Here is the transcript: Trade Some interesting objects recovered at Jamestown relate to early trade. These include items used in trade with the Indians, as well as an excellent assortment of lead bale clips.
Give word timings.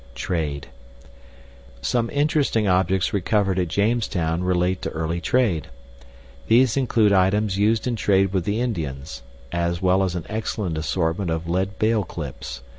Trade 0.15 0.67
Some 1.83 2.09
interesting 2.09 2.67
objects 2.67 3.13
recovered 3.13 3.59
at 3.59 3.67
Jamestown 3.67 4.41
relate 4.43 4.81
to 4.81 4.89
early 4.89 5.21
trade. 5.21 5.67
These 6.47 6.75
include 6.75 7.13
items 7.13 7.59
used 7.59 7.85
in 7.85 7.95
trade 7.97 8.33
with 8.33 8.45
the 8.45 8.61
Indians, 8.61 9.21
as 9.51 9.79
well 9.79 10.01
as 10.03 10.15
an 10.15 10.25
excellent 10.27 10.75
assortment 10.75 11.29
of 11.29 11.47
lead 11.47 11.77
bale 11.77 12.03
clips. 12.03 12.63